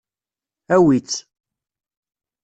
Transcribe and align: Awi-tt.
Awi-tt. 0.75 1.19